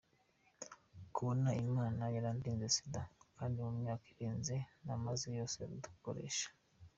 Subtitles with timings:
[1.13, 3.01] kubona imana yarandinze sida
[3.37, 6.47] kandi mu myaka irenga namaze yose dukoreraho.